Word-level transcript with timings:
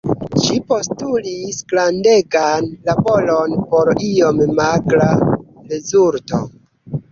Ĝi 0.43 0.55
postulis 0.69 1.59
grandegan 1.73 2.71
laboron 2.89 3.55
por 3.75 3.93
iom 4.09 4.43
magra 4.63 5.13
rezulto. 5.71 6.45